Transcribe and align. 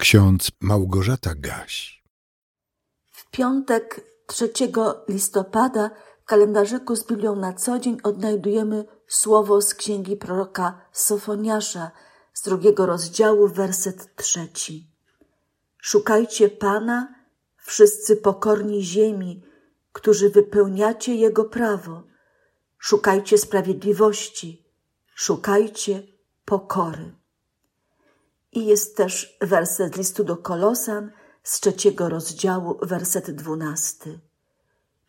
Ksiądz 0.00 0.50
Małgorzata 0.60 1.34
Gaś. 1.34 2.02
W 3.10 3.30
piątek 3.30 4.00
3 4.26 4.52
listopada 5.08 5.90
w 6.22 6.24
kalendarzyku 6.24 6.96
z 6.96 7.06
Biblią 7.06 7.36
na 7.36 7.52
co 7.52 7.78
dzień 7.78 7.98
odnajdujemy 8.02 8.84
słowo 9.06 9.62
z 9.62 9.74
księgi 9.74 10.16
proroka 10.16 10.80
Sofoniasza 10.92 11.90
z 12.32 12.42
drugiego 12.42 12.86
rozdziału, 12.86 13.48
werset 13.48 14.16
trzeci. 14.16 14.86
Szukajcie 15.78 16.48
Pana, 16.48 17.14
wszyscy 17.56 18.16
pokorni 18.16 18.84
ziemi, 18.84 19.42
którzy 19.92 20.30
wypełniacie 20.30 21.14
Jego 21.14 21.44
prawo. 21.44 22.02
Szukajcie 22.78 23.38
sprawiedliwości, 23.38 24.64
szukajcie 25.14 26.02
pokory. 26.44 27.19
I 28.52 28.66
jest 28.66 28.96
też 28.96 29.38
werset 29.40 29.96
listu 29.96 30.24
do 30.24 30.36
Kolosan 30.36 31.12
z 31.42 31.60
trzeciego 31.60 32.08
rozdziału, 32.08 32.78
werset 32.82 33.30
dwunasty. 33.30 34.20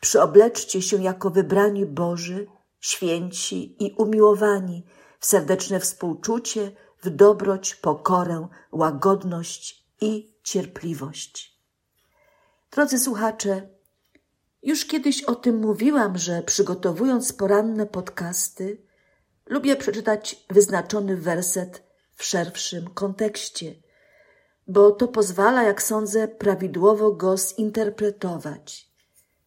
Przyobleczcie 0.02 0.82
się 0.82 1.04
jako 1.04 1.30
wybrani 1.30 1.86
Boży, 1.86 2.48
święci 2.80 3.86
i 3.86 3.96
umiłowani 3.98 4.86
w 5.20 5.26
serdeczne 5.26 5.80
współczucie, 5.80 6.72
w 7.02 7.10
dobroć, 7.10 7.76
pokorę, 7.76 8.48
łagodność 8.72 9.86
i 10.02 10.36
cierpliwość. 10.44 11.62
Drodzy 12.72 13.00
słuchacze, 13.00 13.68
już 14.64 14.86
kiedyś 14.86 15.24
o 15.24 15.36
tym 15.36 15.56
mówiłam, 15.60 16.18
że 16.18 16.42
przygotowując 16.42 17.34
poranne 17.34 17.86
podcasty, 17.86 18.82
lubię 19.46 19.76
przeczytać 19.76 20.46
wyznaczony 20.50 21.18
werset 21.18 21.91
w 22.22 22.24
szerszym 22.24 22.90
kontekście, 22.90 23.76
bo 24.68 24.92
to 24.92 25.08
pozwala, 25.08 25.64
jak 25.64 25.84
sądzę, 25.84 26.28
prawidłowo 26.28 27.12
go 27.12 27.38
zinterpretować. 27.38 28.92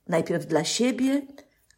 Najpierw 0.08 0.46
dla 0.46 0.64
siebie, 0.64 1.22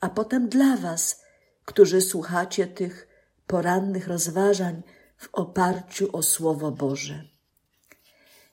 a 0.00 0.08
potem 0.08 0.48
dla 0.48 0.76
Was, 0.76 1.22
którzy 1.64 2.00
słuchacie 2.00 2.66
tych 2.66 3.08
porannych 3.46 4.08
rozważań 4.08 4.82
w 5.16 5.28
oparciu 5.32 6.16
o 6.16 6.22
Słowo 6.22 6.70
Boże. 6.70 7.24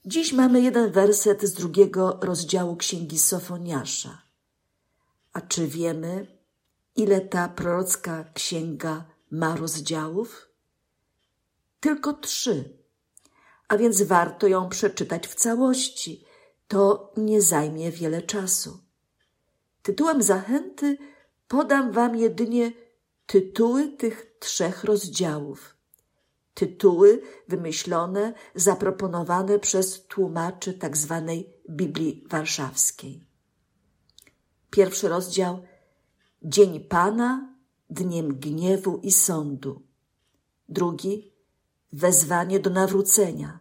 Dziś 0.06 0.34
mamy 0.34 0.62
jeden 0.62 0.92
werset 0.92 1.42
z 1.44 1.54
drugiego 1.54 2.20
rozdziału 2.22 2.76
Księgi 2.76 3.20
Sofoniasza. 3.20 4.22
A 5.34 5.42
czy 5.42 5.68
wiemy, 5.68 6.28
ile 6.96 7.22
ta 7.22 7.50
prorocka 7.50 8.26
księga 8.34 9.06
ma 9.32 9.56
rozdziałów? 9.56 10.53
Tylko 11.84 12.14
trzy, 12.14 12.78
a 13.68 13.78
więc 13.78 14.02
warto 14.02 14.48
ją 14.48 14.70
przeczytać 14.70 15.28
w 15.28 15.36
całości. 15.36 16.26
To 16.68 17.12
nie 17.18 17.42
zajmie 17.42 17.92
wiele 17.92 18.22
czasu. 18.22 18.80
Tytułem 19.82 20.22
zachęty 20.22 20.98
podam 21.48 21.92
Wam 21.92 22.16
jedynie 22.16 22.72
tytuły 23.26 23.88
tych 23.88 24.36
trzech 24.40 24.84
rozdziałów. 24.84 25.78
Tytuły 26.54 27.22
wymyślone, 27.48 28.34
zaproponowane 28.56 29.60
przez 29.60 30.08
tłumaczy 30.08 30.80
tzw. 30.80 31.24
Tak 31.28 31.76
Biblii 31.76 32.24
Warszawskiej. 32.30 33.26
Pierwszy 34.70 35.10
rozdział 35.10 35.64
Dzień 36.42 36.80
Pana, 36.80 37.56
dniem 37.90 38.40
gniewu 38.40 38.98
i 38.98 39.12
sądu. 39.12 39.82
Drugi 40.70 41.33
wezwanie 41.94 42.60
do 42.60 42.70
nawrócenia. 42.70 43.60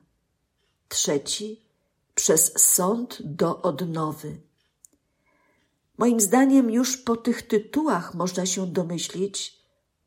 Trzeci 0.88 1.62
przez 2.14 2.52
sąd 2.58 3.18
do 3.24 3.62
odnowy. 3.62 4.40
Moim 5.98 6.20
zdaniem 6.20 6.70
już 6.70 6.96
po 6.96 7.16
tych 7.16 7.42
tytułach 7.42 8.14
można 8.14 8.46
się 8.46 8.66
domyślić, 8.66 9.62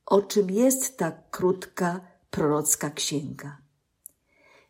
o 0.06 0.22
czym 0.22 0.52
jest 0.52 0.98
ta 0.98 1.12
krótka 1.12 2.02
prorocka 2.30 2.90
księga. 2.90 3.58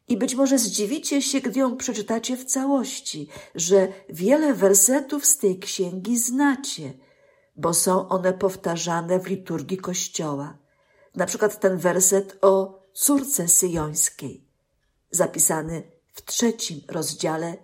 I 0.07 0.17
być 0.17 0.35
może 0.35 0.59
zdziwicie 0.59 1.21
się, 1.21 1.41
gdy 1.41 1.59
ją 1.59 1.77
przeczytacie 1.77 2.37
w 2.37 2.45
całości, 2.45 3.27
że 3.55 3.87
wiele 4.09 4.53
wersetów 4.53 5.25
z 5.25 5.37
tej 5.37 5.59
księgi 5.59 6.17
znacie, 6.17 6.93
bo 7.55 7.73
są 7.73 8.09
one 8.09 8.33
powtarzane 8.33 9.19
w 9.19 9.27
liturgii 9.27 9.77
Kościoła. 9.77 10.57
Na 11.15 11.25
przykład 11.25 11.59
ten 11.59 11.77
werset 11.77 12.37
o 12.41 12.84
córce 12.95 13.47
syjońskiej, 13.47 14.47
zapisany 15.11 15.83
w 16.13 16.25
trzecim 16.25 16.81
rozdziale, 16.87 17.57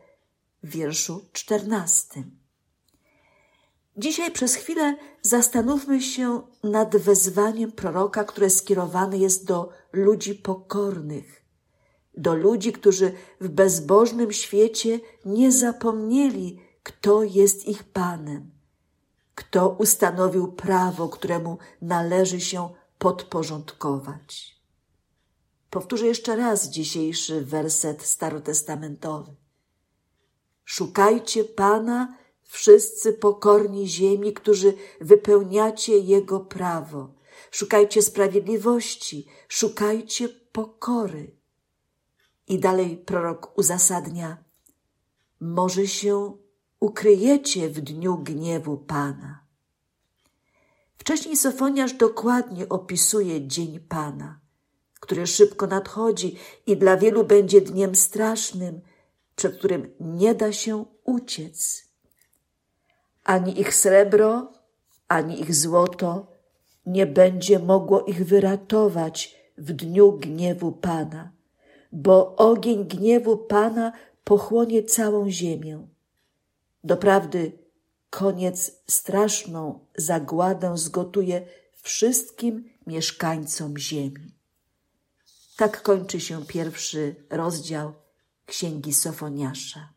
wierszu 0.64 1.26
czternastym. 1.32 2.40
Dzisiaj 3.98 4.32
przez 4.32 4.56
chwilę 4.56 4.98
zastanówmy 5.22 6.02
się 6.02 6.42
nad 6.64 6.98
wezwaniem 6.98 7.72
proroka, 7.72 8.24
które 8.24 8.50
skierowane 8.50 9.18
jest 9.18 9.46
do 9.46 9.70
ludzi 9.94 10.36
pokornych, 10.36 11.46
do 12.18 12.36
ludzi, 12.36 12.74
którzy 12.74 13.14
w 13.42 13.50
bezbożnym 13.50 14.34
świecie 14.34 15.00
nie 15.26 15.52
zapomnieli, 15.52 16.60
kto 16.84 17.24
jest 17.24 17.68
ich 17.68 17.84
Panem, 17.84 18.52
kto 19.36 19.70
ustanowił 19.70 20.52
prawo, 20.52 21.10
któremu 21.10 21.58
należy 21.82 22.42
się 22.42 22.70
podporządkować. 22.98 24.61
Powtórzę 25.72 26.08
jeszcze 26.08 26.36
raz 26.36 26.70
dzisiejszy 26.70 27.46
werset 27.46 28.04
starotestamentowy. 28.04 29.36
Szukajcie 30.66 31.44
Pana, 31.44 32.18
wszyscy 32.44 33.14
pokorni 33.14 33.88
ziemi, 33.88 34.34
którzy 34.34 34.74
wypełniacie 35.02 35.98
Jego 35.98 36.40
prawo. 36.40 37.14
Szukajcie 37.52 38.02
sprawiedliwości, 38.02 39.28
szukajcie 39.48 40.30
pokory. 40.30 41.36
I 42.48 42.60
dalej 42.60 42.98
prorok 42.98 43.58
uzasadnia, 43.58 44.44
może 45.40 45.88
się 45.88 46.38
ukryjecie 46.80 47.70
w 47.70 47.82
dniu 47.82 48.18
gniewu 48.18 48.78
Pana. 48.78 49.46
Wcześniej 50.98 51.38
Sofoniarz 51.38 51.94
dokładnie 51.94 52.70
opisuje 52.70 53.48
dzień 53.48 53.80
Pana, 53.80 54.41
który 55.02 55.28
szybko 55.28 55.68
nadchodzi 55.68 56.36
i 56.68 56.78
dla 56.78 56.98
wielu 56.98 57.24
będzie 57.24 57.62
dniem 57.62 57.96
strasznym, 57.96 58.82
przed 59.36 59.58
którym 59.58 59.94
nie 60.00 60.36
da 60.36 60.52
się 60.52 60.86
uciec. 61.04 61.88
Ani 63.24 63.60
ich 63.62 63.76
srebro, 63.76 64.52
ani 65.08 65.42
ich 65.42 65.56
złoto 65.56 66.28
nie 66.86 67.06
będzie 67.06 67.60
mogło 67.60 68.06
ich 68.06 68.26
wyratować 68.26 69.36
w 69.58 69.74
dniu 69.74 70.12
gniewu 70.12 70.72
Pana, 70.72 71.32
bo 71.92 72.36
ogień 72.36 72.86
gniewu 72.86 73.38
Pana 73.38 73.92
pochłonie 74.24 74.84
całą 74.84 75.30
ziemię. 75.30 75.88
Doprawdy 76.84 77.52
koniec 78.10 78.72
straszną 78.88 79.80
zagładę 79.96 80.78
zgotuje 80.78 81.42
wszystkim 81.82 82.70
mieszkańcom 82.88 83.78
ziemi. 83.78 84.41
Tak 85.62 85.82
kończy 85.82 86.20
się 86.20 86.46
pierwszy 86.46 87.16
rozdział 87.30 87.94
Księgi 88.46 88.94
Sofoniasza. 88.94 89.94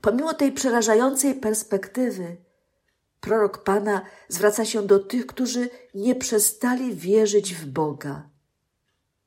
Pomimo 0.00 0.34
tej 0.34 0.52
przerażającej 0.52 1.34
perspektywy, 1.34 2.36
prorok 3.20 3.64
Pana 3.64 4.02
zwraca 4.28 4.64
się 4.64 4.86
do 4.86 4.98
tych, 4.98 5.26
którzy 5.26 5.70
nie 5.94 6.14
przestali 6.14 6.96
wierzyć 6.96 7.54
w 7.54 7.66
Boga, 7.66 8.28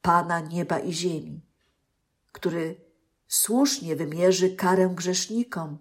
Pana 0.02 0.40
nieba 0.40 0.80
i 0.80 0.94
ziemi, 0.94 1.42
który 2.32 2.76
słusznie 3.28 3.96
wymierzy 3.96 4.56
karę 4.56 4.90
grzesznikom, 4.96 5.78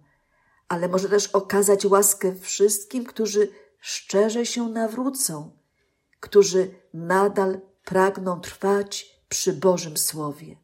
ale 0.69 0.89
może 0.89 1.09
też 1.09 1.27
okazać 1.27 1.85
łaskę 1.85 2.35
wszystkim, 2.35 3.05
którzy 3.05 3.49
szczerze 3.81 4.47
się 4.47 4.69
nawrócą, 4.69 5.51
którzy 6.21 6.75
nadal 6.95 7.61
pragną 7.85 8.41
trwać 8.41 9.21
przy 9.29 9.53
Bożym 9.53 9.97
Słowie. 9.97 10.57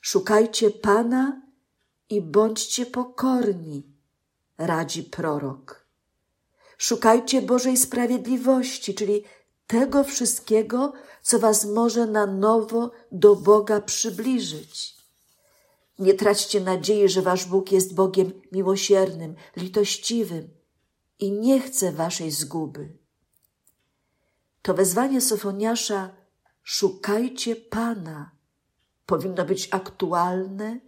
Szukajcie 0.00 0.70
Pana 0.70 1.42
i 2.08 2.20
bądźcie 2.20 2.86
pokorni, 2.86 3.82
radzi 4.58 5.02
prorok. 5.02 5.86
Szukajcie 6.78 7.42
Bożej 7.42 7.76
sprawiedliwości, 7.76 8.94
czyli 8.94 9.24
tego 9.66 10.04
wszystkiego, 10.04 10.92
co 11.22 11.38
Was 11.38 11.64
może 11.64 12.06
na 12.06 12.26
nowo 12.26 12.90
do 13.12 13.36
Boga 13.36 13.80
przybliżyć. 13.80 14.96
Nie 15.98 16.14
traćcie 16.14 16.60
nadziei, 16.60 17.08
że 17.08 17.22
Wasz 17.22 17.44
Bóg 17.44 17.72
jest 17.72 17.94
Bogiem 17.94 18.32
miłosiernym, 18.52 19.34
litościwym 19.56 20.48
i 21.18 21.32
nie 21.32 21.60
chce 21.60 21.92
Waszej 21.92 22.30
zguby. 22.30 23.01
To 24.62 24.74
wezwanie 24.74 25.20
Sofoniasza 25.20 26.10
szukajcie 26.62 27.56
Pana 27.56 28.30
powinno 29.06 29.44
być 29.44 29.68
aktualne 29.70 30.80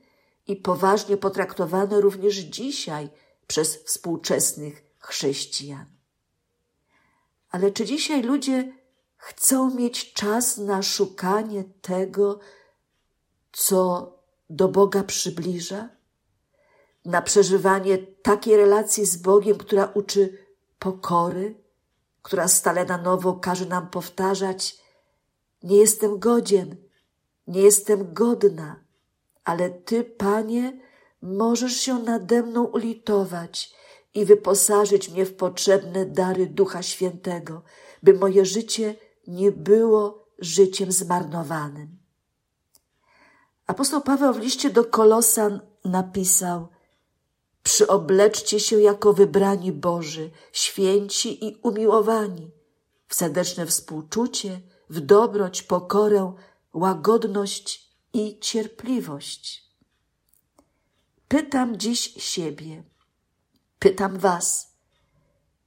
i 0.47 0.57
poważnie 0.57 1.17
potraktowane 1.17 2.01
również 2.01 2.37
dzisiaj 2.37 3.09
przez 3.47 3.77
współczesnych 3.77 4.85
chrześcijan. 4.99 5.87
Ale 7.51 7.71
czy 7.71 7.85
dzisiaj 7.85 8.23
ludzie 8.23 8.73
chcą 9.17 9.75
mieć 9.75 10.13
czas 10.13 10.59
na 10.59 10.83
szukanie 10.83 11.65
tego, 11.83 12.41
co 13.53 14.13
do 14.51 14.69
Boga 14.69 15.03
przybliża? 15.03 15.89
Na 17.05 17.23
przeżywanie 17.23 17.99
takiej 17.99 18.57
relacji 18.57 19.07
z 19.07 19.17
Bogiem, 19.17 19.59
która 19.59 19.85
uczy 19.95 20.39
pokory, 20.79 21.64
która 22.25 22.49
stale 22.49 22.85
na 22.85 22.99
nowo 22.99 23.33
każe 23.33 23.67
nam 23.67 23.91
powtarzać: 23.91 24.79
Nie 25.63 25.77
jestem 25.77 26.19
godzien, 26.19 26.77
nie 27.47 27.63
jestem 27.63 28.15
godna, 28.15 28.81
ale 29.45 29.71
Ty, 29.71 30.05
Panie, 30.05 30.81
możesz 31.23 31.77
się 31.77 31.99
nade 31.99 32.43
mną 32.43 32.65
ulitować 32.65 33.75
i 34.15 34.25
wyposażyć 34.25 35.09
mnie 35.09 35.27
w 35.27 35.37
potrzebne 35.37 36.07
dary 36.07 36.47
Ducha 36.47 36.83
Świętego, 36.83 37.63
by 38.03 38.15
moje 38.15 38.45
życie 38.45 38.95
nie 39.27 39.53
było 39.53 40.27
życiem 40.39 40.93
zmarnowanym. 40.93 41.99
Apostoł 43.67 44.01
Paweł 44.01 44.35
w 44.35 44.39
liście 44.39 44.71
do 44.71 44.85
Kolosan 44.85 45.61
napisał: 45.85 46.69
Przyobleczcie 47.65 48.61
się 48.61 48.81
jako 48.81 49.13
wybrani 49.13 49.73
Boży, 49.73 50.31
święci 50.53 51.45
i 51.47 51.57
umiłowani, 51.63 52.51
w 53.09 53.15
serdeczne 53.15 53.67
współczucie, 53.67 54.61
w 54.91 55.01
dobroć, 55.01 55.63
pokorę, 55.63 56.33
łagodność 56.75 57.91
i 58.13 58.39
cierpliwość. 58.41 59.65
Pytam 61.29 61.77
dziś 61.77 62.15
siebie, 62.17 62.85
pytam 63.79 64.19
Was, 64.19 64.73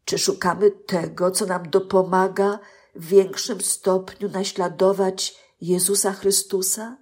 czy 0.05 0.17
szukamy 0.17 0.71
tego, 0.71 1.31
co 1.31 1.45
nam 1.45 1.69
dopomaga 1.69 2.59
w 2.95 3.05
większym 3.05 3.61
stopniu 3.61 4.29
naśladować 4.29 5.35
Jezusa 5.61 6.13
Chrystusa? 6.13 6.97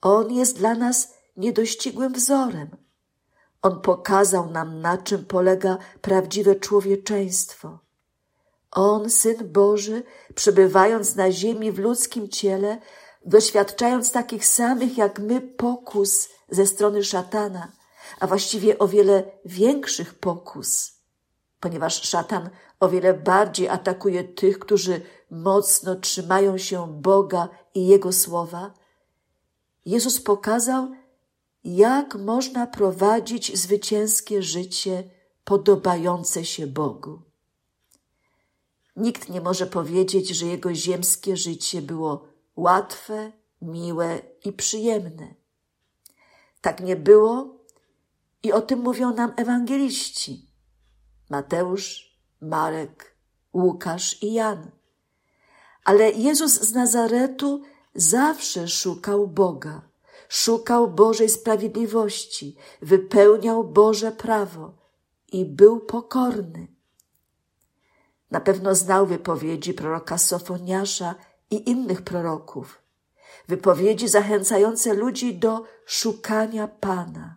On 0.00 0.32
jest 0.32 0.58
dla 0.58 0.74
nas 0.74 1.14
niedościgłym 1.36 2.12
wzorem. 2.12 2.83
On 3.64 3.80
pokazał 3.80 4.50
nam, 4.50 4.80
na 4.80 4.98
czym 4.98 5.24
polega 5.24 5.78
prawdziwe 6.00 6.56
człowieczeństwo. 6.56 7.78
On, 8.70 9.10
Syn 9.10 9.52
Boży, 9.52 10.02
przebywając 10.34 11.16
na 11.16 11.32
ziemi 11.32 11.72
w 11.72 11.78
ludzkim 11.78 12.28
ciele, 12.28 12.78
doświadczając 13.26 14.12
takich 14.12 14.46
samych 14.46 14.98
jak 14.98 15.18
my 15.18 15.40
pokus 15.40 16.28
ze 16.50 16.66
strony 16.66 17.04
szatana, 17.04 17.72
a 18.20 18.26
właściwie 18.26 18.78
o 18.78 18.88
wiele 18.88 19.22
większych 19.44 20.14
pokus, 20.14 20.92
ponieważ 21.60 22.02
szatan 22.02 22.50
o 22.80 22.88
wiele 22.88 23.14
bardziej 23.14 23.68
atakuje 23.68 24.24
tych, 24.24 24.58
którzy 24.58 25.00
mocno 25.30 25.94
trzymają 25.94 26.58
się 26.58 27.00
Boga 27.00 27.48
i 27.74 27.86
Jego 27.86 28.12
słowa, 28.12 28.74
Jezus 29.86 30.20
pokazał, 30.20 30.88
jak 31.64 32.14
można 32.14 32.66
prowadzić 32.66 33.58
zwycięskie 33.58 34.42
życie 34.42 35.10
podobające 35.44 36.44
się 36.44 36.66
Bogu. 36.66 37.22
Nikt 38.96 39.28
nie 39.28 39.40
może 39.40 39.66
powiedzieć, 39.66 40.28
że 40.28 40.46
jego 40.46 40.74
ziemskie 40.74 41.36
życie 41.36 41.82
było 41.82 42.28
łatwe, 42.56 43.32
miłe 43.62 44.20
i 44.44 44.52
przyjemne. 44.52 45.34
Tak 46.60 46.80
nie 46.80 46.96
było 46.96 47.58
i 48.42 48.52
o 48.52 48.60
tym 48.60 48.78
mówią 48.78 49.14
nam 49.14 49.32
ewangeliści 49.36 50.46
Mateusz, 51.30 52.18
Marek, 52.40 53.16
Łukasz 53.54 54.22
i 54.22 54.32
Jan. 54.32 54.70
Ale 55.84 56.10
Jezus 56.10 56.52
z 56.52 56.72
Nazaretu 56.72 57.62
zawsze 57.94 58.68
szukał 58.68 59.28
Boga, 59.28 59.82
szukał 60.34 60.88
Bożej 60.88 61.28
sprawiedliwości, 61.28 62.56
wypełniał 62.82 63.64
Boże 63.64 64.12
prawo 64.12 64.72
i 65.32 65.44
był 65.44 65.80
pokorny. 65.80 66.66
Na 68.30 68.40
pewno 68.40 68.74
znał 68.74 69.06
wypowiedzi 69.06 69.74
proroka 69.74 70.18
Sofoniasza 70.18 71.14
i 71.50 71.70
innych 71.70 72.02
proroków, 72.02 72.82
wypowiedzi 73.48 74.08
zachęcające 74.08 74.94
ludzi 74.94 75.34
do 75.34 75.64
szukania 75.86 76.68
Pana. 76.68 77.36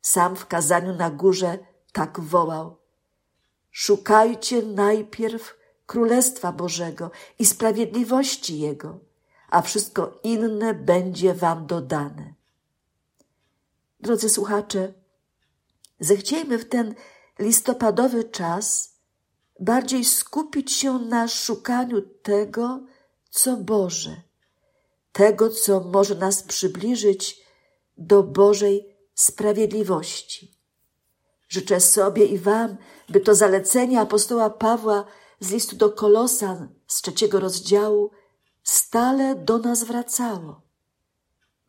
Sam 0.00 0.36
w 0.36 0.46
kazaniu 0.46 0.94
na 0.94 1.10
górze 1.10 1.58
tak 1.92 2.20
wołał: 2.20 2.76
Szukajcie 3.70 4.62
najpierw 4.62 5.56
Królestwa 5.86 6.52
Bożego 6.52 7.10
i 7.38 7.44
sprawiedliwości 7.46 8.58
Jego 8.58 9.03
a 9.54 9.62
wszystko 9.62 10.20
inne 10.22 10.74
będzie 10.74 11.34
Wam 11.34 11.66
dodane. 11.66 12.34
Drodzy 14.00 14.28
słuchacze, 14.28 14.92
zechciejmy 16.00 16.58
w 16.58 16.68
ten 16.68 16.94
listopadowy 17.38 18.24
czas 18.24 18.94
bardziej 19.60 20.04
skupić 20.04 20.72
się 20.72 20.98
na 20.98 21.28
szukaniu 21.28 22.02
tego, 22.02 22.80
co 23.30 23.56
Boże, 23.56 24.16
tego, 25.12 25.50
co 25.50 25.80
może 25.80 26.14
nas 26.14 26.42
przybliżyć 26.42 27.40
do 27.98 28.22
Bożej 28.22 28.96
sprawiedliwości. 29.14 30.54
Życzę 31.48 31.80
sobie 31.80 32.24
i 32.26 32.38
Wam, 32.38 32.76
by 33.08 33.20
to 33.20 33.34
zalecenie 33.34 34.00
apostoła 34.00 34.50
Pawła 34.50 35.04
z 35.40 35.50
listu 35.50 35.76
do 35.76 35.90
Kolosan 35.90 36.68
z 36.86 37.02
trzeciego 37.02 37.40
rozdziału 37.40 38.10
stale 38.64 39.34
do 39.34 39.58
nas 39.58 39.84
wracało. 39.84 40.62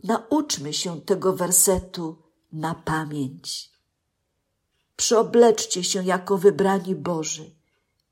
Nauczmy 0.04 0.74
się 0.74 1.02
tego 1.02 1.34
wersetu 1.34 2.24
na 2.52 2.76
pamięć. 2.76 3.72
Przyobleczcie 4.96 5.84
się 5.84 6.04
jako 6.04 6.38
wybrani 6.38 6.96
Boży, 6.96 7.52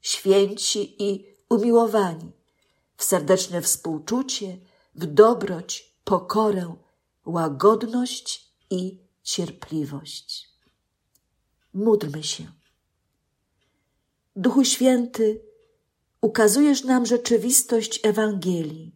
święci 0.01 1.03
i 1.03 1.25
umiłowani, 1.49 2.31
w 2.97 3.03
serdeczne 3.03 3.61
współczucie, 3.61 4.57
w 4.95 5.05
dobroć, 5.05 5.93
pokorę, 6.03 6.75
łagodność 7.25 8.53
i 8.69 8.99
cierpliwość. 9.23 10.49
Módlmy 11.73 12.23
się. 12.23 12.51
Duchu 14.35 14.63
Święty, 14.63 15.41
ukazujesz 16.23 16.83
nam 16.83 17.05
rzeczywistość 17.05 17.99
Ewangelii. 18.03 18.95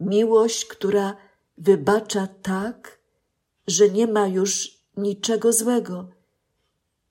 Miłość, 0.00 0.64
która 0.64 1.16
wybacza 1.58 2.28
tak, 2.42 2.98
że 3.66 3.88
nie 3.88 4.06
ma 4.06 4.26
już 4.26 4.78
niczego 4.96 5.52
złego, 5.52 6.08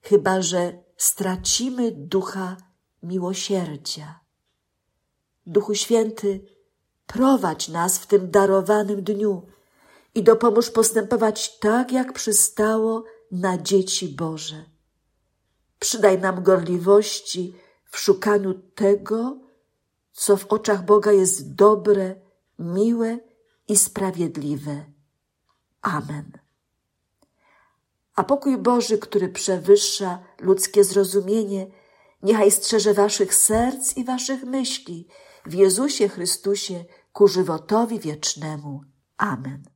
chyba 0.01 0.41
że 0.41 0.83
stracimy 0.97 1.91
ducha 1.91 2.57
miłosierdzia. 3.03 4.19
Duchu 5.45 5.75
Święty, 5.75 6.45
prowadź 7.05 7.67
nas 7.67 7.99
w 7.99 8.07
tym 8.07 8.31
darowanym 8.31 9.03
dniu 9.03 9.47
i 10.15 10.23
dopomóż 10.23 10.69
postępować 10.69 11.59
tak, 11.59 11.91
jak 11.91 12.13
przystało 12.13 13.03
na 13.31 13.57
dzieci 13.57 14.09
Boże. 14.09 14.65
Przydaj 15.79 16.19
nam 16.19 16.43
gorliwości, 16.43 17.53
w 17.89 18.00
szukaniu 18.00 18.53
tego, 18.53 19.39
co 20.13 20.38
w 20.38 20.46
oczach 20.46 20.86
Boga 20.86 21.12
jest 21.12 21.55
dobre, 21.55 22.15
miłe 22.60 23.19
i 23.67 23.77
sprawiedliwe. 23.77 24.86
Amen. 25.81 26.31
A 28.15 28.24
pokój 28.24 28.58
Boży, 28.58 28.98
który 28.98 29.29
przewyższa 29.29 30.24
ludzkie 30.39 30.84
zrozumienie, 30.84 31.67
niechaj 32.24 32.51
strzeże 32.51 32.93
waszych 32.93 33.36
serc 33.36 33.98
i 33.98 34.03
waszych 34.03 34.43
myśli 34.43 35.08
w 35.46 35.53
Jezusie 35.53 36.10
Chrystusie 36.10 36.86
ku 37.13 37.27
żywotowi 37.27 38.00
wiecznemu. 38.00 38.84
Amen. 39.17 39.69